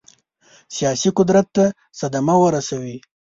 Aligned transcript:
سیاسي 0.75 1.09
قدرت 1.17 1.47
ته 1.55 1.65
صدمه 1.99 2.35
ورسوي. 2.43 2.97